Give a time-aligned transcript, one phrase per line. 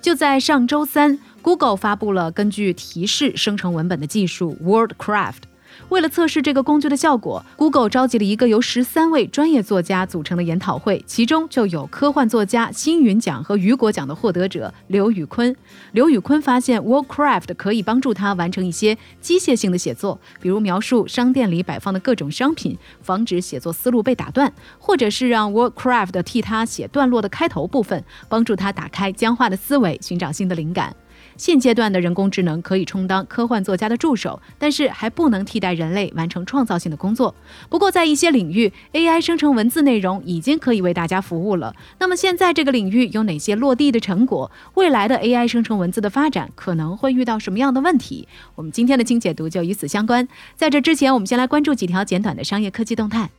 [0.00, 5.49] 就在上周三，Google 发布了根据提示生成文本的技术 WordCraft。
[5.88, 15.54] 为了测试这个工具的效果，Google 召集了一个由十三位专业作家组成的研讨会，其中就有科幻作家星云奖和雨果奖的获得者刘宇坤。
[15.92, 30.94] 刘宇坤发现 WordCraft 可以帮助他完成一些机械性的写作，比如描述商店里摆放的各种商品，防止写作思路被打断，或者是让 WordCraft 替他写段落的开头部分，帮助他打开僵化的思维，寻找新的灵感。
[31.40, 37.34] 现阶段的人工智能可以充当科幻作家的助手，但是还不能替代人类完成创造性的工作。
[37.70, 41.74] 不过，在一些领域，AI 生成文字内容已经可以为大家服务了。
[41.98, 44.50] 那么，现在这个领域有哪些落地的成果？
[44.74, 48.28] 未来的 AI 生成文字的发展可能会遇到什么样的问题？
[48.54, 50.28] 我们今天的精解读就与此相关。
[50.54, 53.30] 在这之前，我们先来关注几条简短的商业科技动态。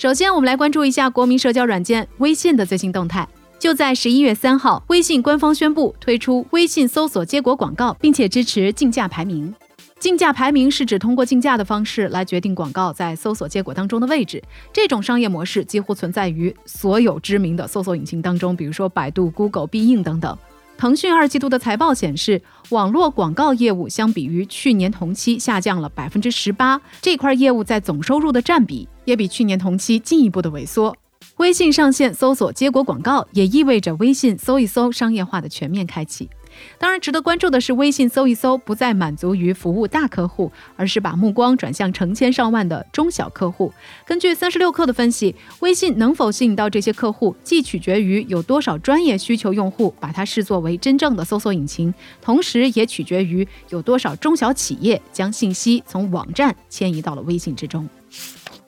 [0.00, 3.28] 首先，我们来关注一下国民社交软件微信的最新动态。
[3.58, 9.54] 就在十一月三号，微信官方宣布推出微信搜索结果广告，并且支持竞价排名。
[9.98, 14.42] 竞价排名是指通过竞价的方式来决定广告在搜索结果当中的位置。
[14.72, 20.34] 这种商业模式几乎存在于所有知名的搜索引擎当中，比如说百度、Google、必应等等。
[20.80, 30.96] 腾讯二季度的财报显示，网络广告业务相比于去年同期下降了百分之十八，这块业务在总收入的占比也比去年同期进一步的萎缩。
[31.36, 36.30] 微信上线搜索结果广告，也意味着微信搜一搜商业化的全面开启。
[36.78, 43.72] 当然，值得关注的是，微信搜一搜不再满足于服务大客户，而是把目光转向成千上万的中小客户。
[44.06, 57.88] 根据三十六氪的分析，微信能否吸引到这些客户，既取决于有多少专业需求用户把它视作为真正的搜索引擎，同时也取决于有多少中小企业将信息从网站迁移到了微信之中。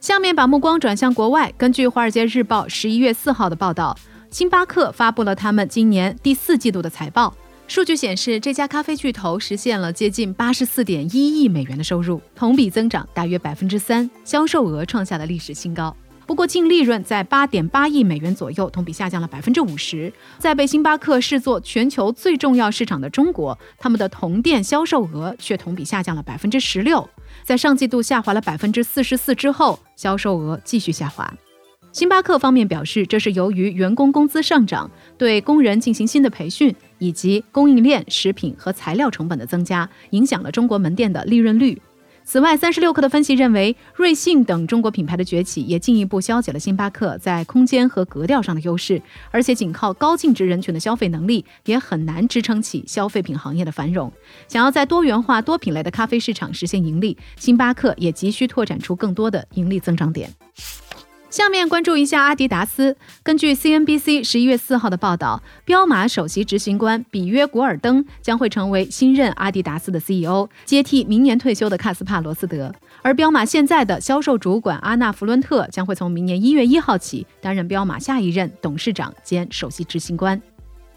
[0.00, 3.96] 下面把目光转向国外，根据《华尔街日报》十一月四号的报道，
[4.30, 7.32] 星巴克发布了他们今年第四季度的财报。
[7.68, 15.96] 数据显示，这家咖啡巨头实现了接近八十四点一亿美元的收入，同比增长大约百分之三，销售额创下了历史新高。
[16.26, 20.12] 不过，净利润在八点八亿美元左右，同比下降了百分之五十。
[20.38, 27.08] 在被星巴克视作全球最重要市场的中国，他们的同店销售额却同比下降了百分之十六。
[27.42, 31.32] 在上季度下滑了百分之四十四之后，销售额继续下滑。
[31.92, 41.80] 星巴克方面表示，这是由于员工工资上涨、对工人进行新的培训，以及供应链、食品和材料成本的增加，影响了中国门店的利润率。
[42.24, 54.10] 此外，三十六氪的分析认为，瑞幸等中国品牌的崛起也进一步消解了星巴克在空间和格调上的优势，而且仅靠高净值人群的消费能力，也很难支撑起消费品行业的繁荣。
[54.48, 60.30] 想要在多元化、多品类的咖啡市场实现盈利，星巴克也急需拓展出更多的盈利增长点。
[61.32, 62.94] 下面关注一下阿迪达斯。
[63.22, 72.70] 根据 CNBC 十一月四号的报道，彪马首席执行官比约·古尔登将会成为新任阿迪达斯的 CEO，接替明年退休的卡斯帕·罗斯德。
[73.00, 80.38] 而彪马现在的销售主管阿纳·弗伦特将会从明年一月一号起担任彪马下一任董事长兼首席执行官。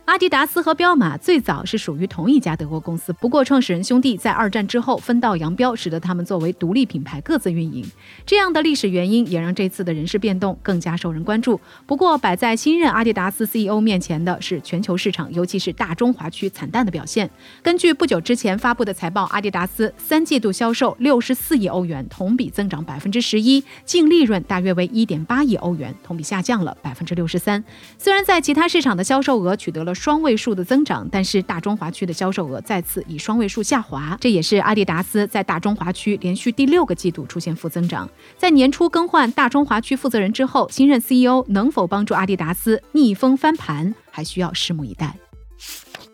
[0.06, 7.84] 阿迪达斯和彪马最早是属于同一家德国公司，不过创始人兄弟在二战之后分道扬镳，使得他们作为独立品牌各自运营。
[8.24, 11.60] 这样的历史原因也让这次的人事变动更加受人关注。
[11.88, 17.28] 不过，摆在新任阿迪达斯 CEO 面前的是全球市场，尤其是大中华区惨淡的表现。
[17.64, 27.64] 根据不久之前发布的财报，阿迪达斯三季度销售六十四亿欧元，同比增长百分之十一，净利润大约为一点八亿欧元，同比下降了百分之六十三。
[27.98, 38.08] 虽然在其他市场的销售额取得了双位数的增长，但是大中华区的销售额再次以双位数下滑，这也是阿迪达斯在大中华区连续第六个季度出现负增长。
[38.38, 45.18] 在年初更换大中华区负责人之后，新任 CEO 能否帮助阿迪达斯逆风翻盘，还需要拭目以待。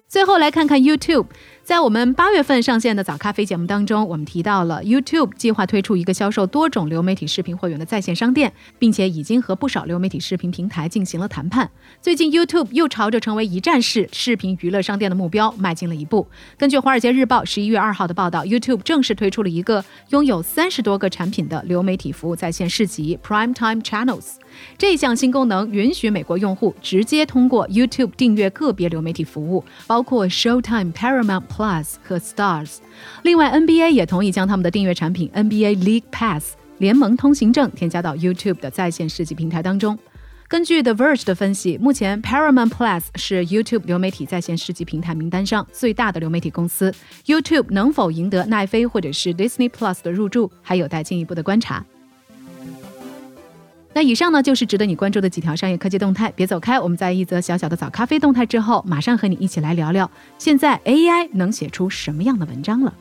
[0.07, 1.25] 最后来看看 YouTube。
[1.71, 11.71] 在我们八月份上线的早咖啡节目当中，我们提到了 YouTube 计划推出一个销售多种流媒体视频会员的在线商店，并且已经和不少流媒体视频平台进行了谈判。
[12.01, 16.27] 最近 YouTube 又朝着成为一站式视频娱乐商店的目标迈进了一步。
[16.57, 24.31] 根据《华尔街日报》十一月二号的报道，YouTube 正式推出了一个拥有三十多个产品的流媒体服务在线市集 Prime Time Channels。
[24.77, 32.77] 这项新功能允许美国用户直接通过 YouTube 订阅个别流媒体服务，包括 Showtime、Paramount Plus 和 Stars。
[33.21, 39.95] 另外，NBA 也同意将他们的订阅产品 NBA League Pass 联盟通行证添加到 YouTube 的在线世纪平台当中。
[40.47, 46.91] 根据 The Verge 的分析，目前 Paramount Plus 是 YouTube 流媒体在线世纪平台名单上最大的流媒体公司。
[47.27, 51.85] YouTube 能否赢得奈飞或者是 Disney Plus 的入驻，还有待进一步的观察。
[53.93, 56.31] 那以上呢，就是值得你关注的几条商业科技动态。
[56.33, 62.93] 别走开，我们在一则小小的早咖啡动态之后，马上和你一起来聊聊，现在 AI 能写出什么样的文章了。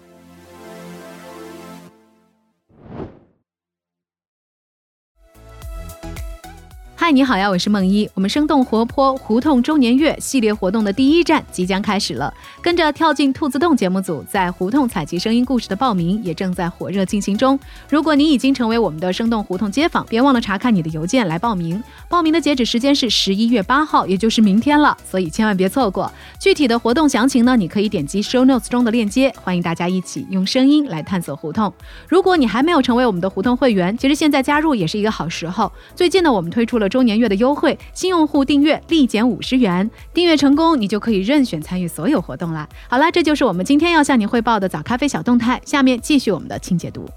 [7.11, 8.09] 嗨，你好呀，我是梦一。
[8.15, 17.59] 我们生动活泼胡同周年月系列活动的第一站即将开始了，跟着跳进兔子洞节目组在胡同采集声音故事的报名也正在火热进行中。
[17.89, 21.83] 如果你已经成为我们的生动胡同街坊，别忘了查看你的邮件来报名。
[22.09, 26.13] 报名的截止时间是十一月八号，也就是明天了，所以千万别错过。
[26.39, 29.35] 具体的活动详情呢，你可以点击 show notes 中的链接。
[29.43, 31.73] 欢迎大家一起用声音来探索胡同。
[32.07, 35.73] 如果你还没有成为我们的胡同会员，其实现在加入也是一个好时候。
[35.97, 36.89] 最近呢，我们推出了。
[36.89, 42.69] 周周年月的优惠，新用户订阅立减五十元，订阅成功你就可以任选参与所有活动啦。
[42.91, 45.59] 好了，这就是我们今天要向你汇报的早咖啡小动态。
[45.65, 47.09] 下面继续我们的清解读。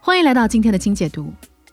[0.00, 1.30] 欢迎来到今天的清解读。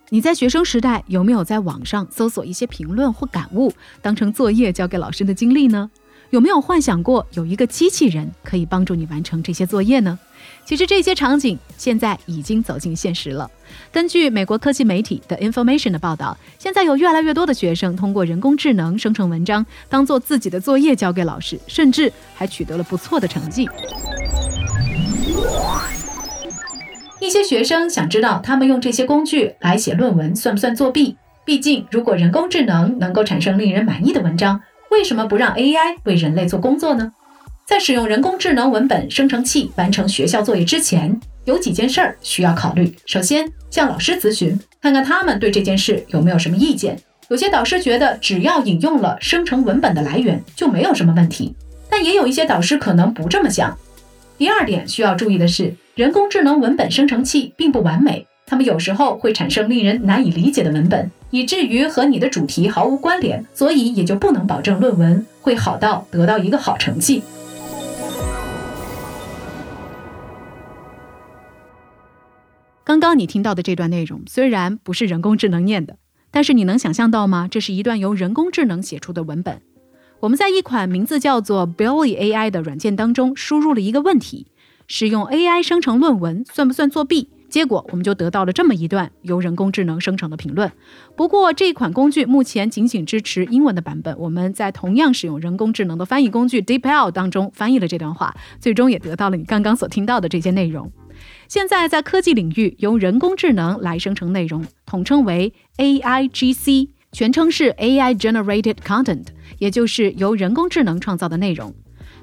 [0.09, 5.89] 你在学生时代有没有在网上搜索一些评论或感悟，当成作业交给老师的经历呢？
[6.35, 10.19] 有没有幻想过有一个机器人可以帮助你完成这些作业呢？
[10.65, 13.49] 其实这些场景现在已经走进现实了。
[13.89, 23.69] 根据美国科技媒体的 Information 的报道，现在有越来越多的学生通过人工智能生成文章，当做自己的作业交给老师，甚至还取得了不错的成绩。
[27.21, 31.15] 一些学生想知道，他们用这些工具来写论文算不算作弊？
[31.45, 34.61] 毕竟，如果人工智能能够产生令人满意的文章，
[34.95, 37.11] 为什么不让 AI 为人类做工作呢？
[37.67, 42.95] 在使用人工智能文本生成器完成学校作业之前，有几件事儿需要考虑。
[43.05, 46.97] 首先，向老师咨询，看看他们对这件事有没有什么意见。
[47.27, 51.53] 有些导师觉得，只要引用了生成文本的来源，就没有什么问题。
[51.89, 53.77] 但也有一些导师可能不这么想。
[54.37, 58.25] 第二点需要注意的是，人工智能文本生成器并不完美。
[58.47, 67.21] 他们有时候会产生令人难以理解的文本，以至于和你的主题毫无关联，所以也就不能保证论文会好到得到一个好成绩。
[72.85, 75.97] 刚刚你听到的这段内容虽然不是人工智能念的，
[76.31, 77.49] 但是你能想象到吗？
[77.51, 79.61] 这是一段由人工智能写出的文本。
[80.21, 84.47] 我们在一款名字叫做 Billy AI 的软件当中输入了一个问题：
[84.87, 87.27] 使用 AI 生成论文算不算作弊？
[87.55, 90.69] 结果我们就得到了这么一段由人工智能生成的评论。
[91.15, 94.13] 不过这款工具目前仅仅支持英文的版本。
[94.19, 100.91] 我们在同样使用人工智能的翻译工具 DeepL 当中翻译了这段话，最终也得到了你刚刚所听到的这些内容。
[101.47, 109.27] 现在在科技领域，由人工智能来生成内容，统称为 AIGC，全称是 AI Generated Content，
[109.59, 111.73] 也就是由人工智能创造的内容。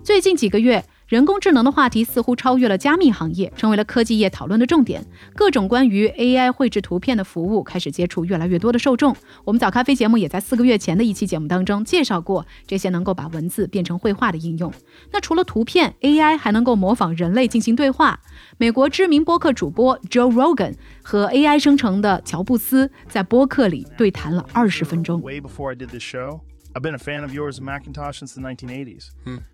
[0.03, 0.85] 最近几个月。
[1.13, 5.05] 人工智能的话题似乎超越了加密行业，成为了科技业讨论的重点。
[5.35, 9.15] 各种关于 AI 绘制图片的服务开始接触越来越多的受众。
[9.45, 14.73] 我们早咖啡节目也在四个月前的一期节目当中介绍过这些能够把文字变成绘画的应用。
[15.11, 18.19] 那除了图片，AI 还能够模仿人类进行对话。
[18.57, 25.21] 美国知名播客主播 Joe Rogan 和 AI 生成的乔布斯在播客里对谈了二十分钟。
[25.21, 26.41] Way before I did this show,
[26.73, 29.11] I've been a fan of yours and Macintosh since the 1980s.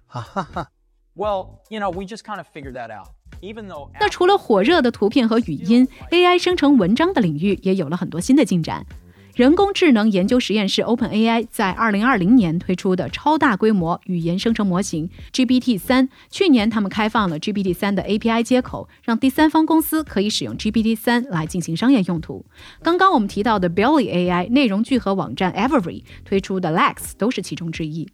[0.07, 0.78] Ha ha ha.
[1.19, 3.09] Well, you know, we just kind of figure that out.
[3.41, 8.87] Even though 那除了火热的图片和语音，AI 生成文章的领域也有了很多新的进展。
[9.35, 22.45] 人工智能研究实验室 OpenAI 在2020年推出的超大规模语言生成模型 GPT-3，去年他们开放了 GPT-3 的 API 接口，让第三方公司可以使用 GPT-3 来进行商业用途。
[22.83, 28.09] 刚刚我们提到的 Billy AI 内容聚合网站 Every 推出的 Lex 都是其中之一。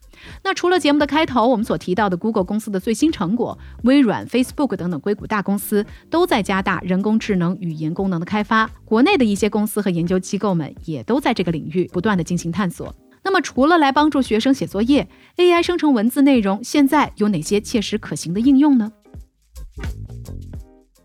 [0.45, 8.71] 那除了节目的开头我们所提到的 Google 公司的最新成果，微软、Facebook 等等硅谷大公司都在加大人工智能语言功能的开发。
[8.85, 11.25] 国内的一些公司和研究机构们也都。
[11.25, 12.95] 在这个领域不断的进行探索。
[13.23, 18.93] 那么，除了来帮助学生写作业，AI 生成文字内容现在有哪些切实可行的应用呢？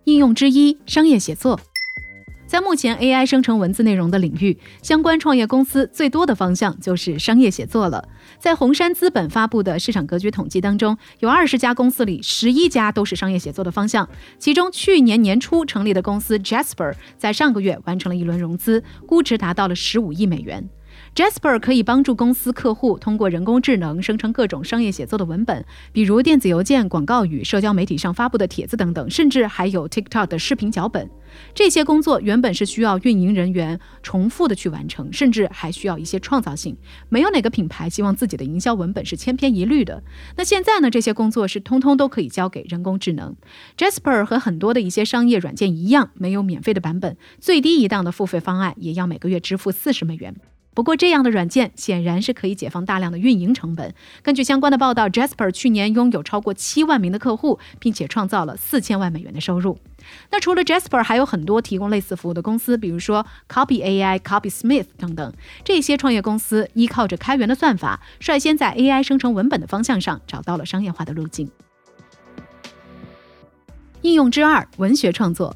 [0.04, 1.58] 应用之一，商业写作。
[2.50, 8.04] 在目前 AI 生成文字内容的领域，相关创业公司最多的方向就是商业写作了。
[8.40, 14.10] 在红杉资本发布的市场格局统计当中，有二十家公司里，十一家都是商业写作的方向。
[14.40, 20.68] 其中，去年年初成立的公司 Jasper 在上个月完成了一轮融资，估值达到了十五亿美元。
[21.16, 31.10] Jasper 可以帮助公司客户通过人工智能生成各种商业写作的文本，比如电子邮件、广告语、社交媒体上发布的帖子等等，甚至还有 TikTok 的视频脚本。
[31.54, 36.76] 这些工作原本是需要运营人员重复的去完成，甚至还需要一些创造性。
[37.10, 40.02] 没有哪个品牌希望自己的营销文本是千篇一律的。
[40.38, 40.90] 那现在呢？
[40.90, 43.36] 这些工作是通通都可以交给人工智能。
[43.78, 50.36] Jasper 和很多的一些商业软件一样，没有免费的版本，最低一档的付费方案也要每个月支付四十美元。
[50.74, 53.94] 不过，这样的软件显然是可以解放大量的运营成本。
[54.22, 59.78] 根据相关的报道，Jasper 去年拥有超过七万名的客户，并且创造了四千万美元的收入。
[60.32, 65.34] 那除了 Jasper，还有很多提供类似服务的公司，比如说 Copy AI、Copysmith 等等。
[65.66, 71.50] 这些创业公司依靠着开源的算法，率先在 AI 生成文本的方向上找到了商业化的路径。
[74.02, 75.54] 应用之二：文学创作。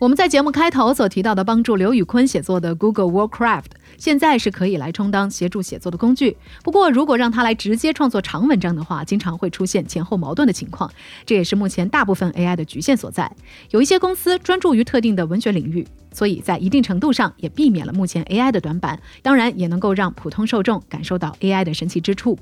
[0.00, 3.70] 我们在节目开头所提到的帮助刘宇坤写作的 Google Workcraft。
[3.98, 10.90] 现在是可以来充当协助写作的工具，不过如果让它来直接创作长文章的话，经常会出现前后矛盾的情况，
[11.24, 13.30] 这也是目前大部分 AI 的局限所在。
[13.70, 15.86] 有一些公司专注于特定的文学领域。
[16.14, 22.38] 所以在一定程度上也避免了目前 AI 的短板，当然也能够让普通受众感受到 AI 的神奇之处。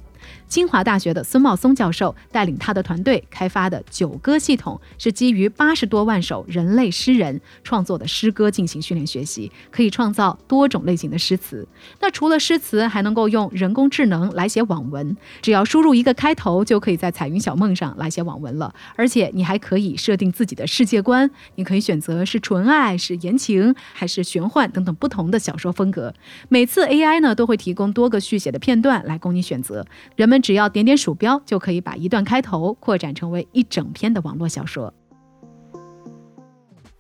[0.48, 11.66] 清华大学的孙茂松教授带领他的团队开发的九歌系统，是基于八十多万首人类诗人创作的诗歌进行训练学习，可以创造多种类型的诗词。
[12.00, 18.74] 那除了诗词，还能够用人工智能来写网文，只要输入一个开头，就可以在彩云小梦上来写网文了。
[18.96, 23.74] 而且你还可以设定自己的世界观，你可以选择是纯爱，是言情。
[23.92, 26.12] 还是玄幻等等不同的小说风格，
[26.48, 29.86] 每次 AI 呢都会提供多个续写的片段来供你选择。
[30.16, 34.92] 人们只要点点鼠标，就可以把一段开头扩展成为一整篇的网络小说。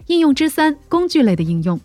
[0.06, 1.80] 应用之三：工具类的应用。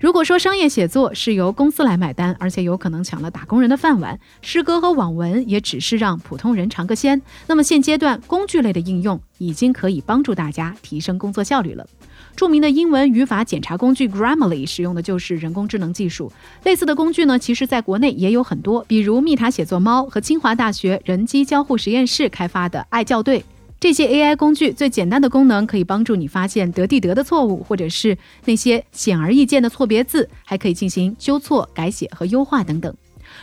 [0.00, 7.20] 如果说商业写作是由公司来买单，而且有可能抢了打工人的饭碗，诗歌和网文也只是让普通人尝个鲜。
[7.46, 11.86] 那么现阶段工具类的应用已经可以帮助大家提升工作效率了。
[12.34, 16.32] 著名的英文语法检查工具 Grammarly 使用的就是人工智能技术。
[16.64, 23.44] 类似的工具呢，其实在国内也有很多，比如蜜塔写作猫和清华大学人机交互实验室开发的爱校对。
[23.78, 32.94] 这些 AI 工具最简单的功能可以帮助你发现得地得的错误，或者是那些显而易见的错别字，还可以进行纠错、改写和优化等等。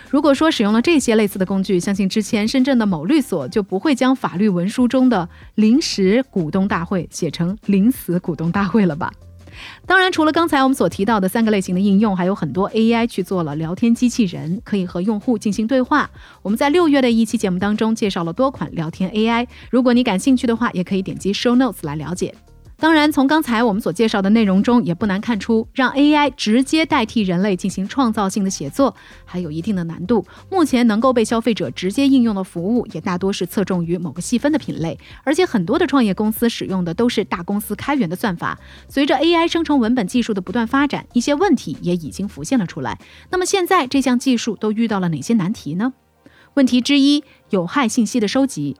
[0.09, 9.11] 如果说使用了这些类似的工具，相信之前深圳的某律所就不会将法律文书中的临时股东大会写成临死股东大会了吧？
[9.87, 16.09] 当然，除了刚才我们所提到的三个类型的应用，还有很多 AI 去做了聊天机器人，可以和用户进行对话。
[16.43, 22.35] 我们在六月的一期节目当中介绍了多款聊天 AI，如果你感兴趣的话，也可以点击 Show Notes 来了解。
[22.79, 30.23] 当然，从刚才我们所介绍的内容中，也不难看出，让 AI 直接代替人类进行创造性的写作，还有一定的难度。
[30.51, 38.59] 目前能够被消费者直接应用的服务，也大多是侧重于某个细分的品类，而且很多的创业公司使用的都是大公司开源的算法。
[38.87, 42.99] 随着 AI 生成文本技术的不断发展，一些问题也已经浮现了出来。
[43.31, 45.93] 那么现在这项技术都遇到了哪些难题呢？
[46.53, 48.77] 问题之一，有害信息的收集。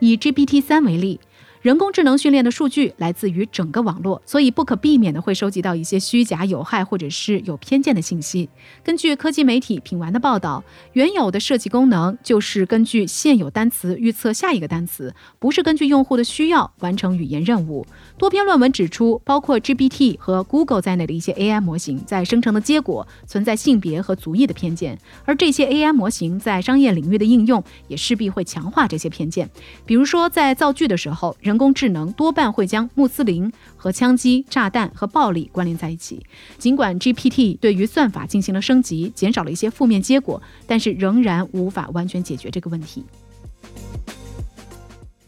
[0.00, 1.18] 以 GPT 三为例。
[1.62, 8.48] 人工智能训练的数据来自于整个网络，所以不可避免的会收集到一些虚假、有害或者是有偏见的信息。
[8.82, 10.64] 根据科技媒体品玩的报道，
[10.94, 17.86] 原有的设计功能就是根据现有单词预测下一个单词，不是根据用户的需要完成语言任务。
[18.18, 29.48] 多篇论文指出，包括 GPT 和 Google 在内的一些 AI 模型在生成的结果存在性别和族裔的偏见，而这些 AI 模型在商业领域的应用也势必会强化这些偏见。
[29.86, 36.24] 比如说，在造句的时候，人工智能多半会将穆斯林和枪击、炸弹和暴力关联在一起。
[36.56, 43.04] 尽管 GPT 对于算法进行了升级，减少了一些负面结果，但是仍然无法完全解决这个问题。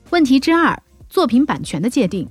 [0.08, 2.26] 问题之二：作品版权的界定。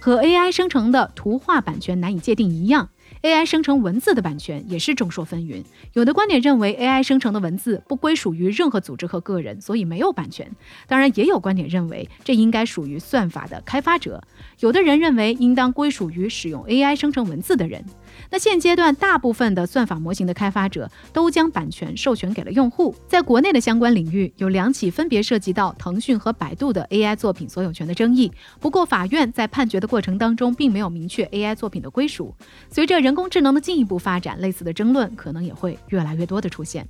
[0.00, 2.88] 和 AI 生成的图画版权难以界定一样。
[3.22, 5.62] AI 生成文字的版权也是众说纷纭。
[5.92, 10.50] 有的观点认为 AI 生成的文字不归属于任何组织和个人，所以没有版权。
[10.86, 14.22] 当然，也有观点认为这应该属于算法的开发者。
[14.60, 17.84] 有的人认为应当归属于使用 AI 生成文字的人。
[18.30, 22.94] 那现阶段，大部分的算法模型的开发者都将版权授权给了用户。
[23.08, 28.30] 在国内的相关领域，有两起分别涉及到腾讯和百度的 AI 作品所有权的争议。
[28.60, 32.34] 不过，法院在判决的过程当中，并没有明确 AI 作品的归属。
[32.70, 36.86] 随着人工智能的进一步发展，类似的争论可能也会越来越多的出现。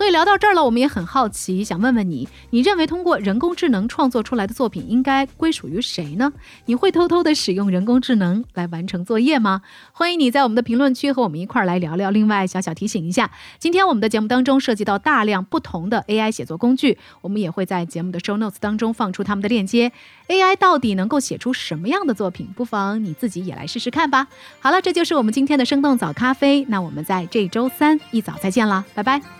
[0.00, 6.32] 所以聊到这儿了，我们也很好奇，想问问你，你认为通过人工智能创作出来的作品应该归属于谁呢？
[6.64, 9.60] 你会偷偷的使用人工智能来完成作业吗？
[9.92, 12.10] 欢迎你在我们的评论区和我们一块儿来聊聊。
[12.10, 19.92] 另外，小小提醒一下，今天我们的节目当中涉及到大量不同的 AI 写作工具，我们也会在节目的 show notes 当中放出他们的链接。
[20.28, 22.48] AI 到底能够写出什么样的作品？
[22.56, 24.28] 不妨你自己也来试试看吧。
[24.60, 26.64] 好了，这就是我们今天的生动早咖啡。
[26.70, 29.39] 那我们在这周三一早再见了，拜拜。